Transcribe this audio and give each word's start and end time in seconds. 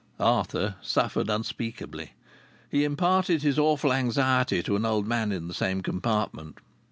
Arthur 0.19 0.77
suffered 0.81 1.29
unspeakably. 1.29 2.13
He 2.71 2.85
imparted 2.85 3.43
his 3.43 3.59
awful 3.59 3.93
anxiety 3.93 4.63
to 4.63 4.75
an 4.75 4.83
old 4.83 5.05
man 5.05 5.31
in 5.31 5.47
the 5.47 5.53
same 5.53 5.81
compartment. 5.81 6.57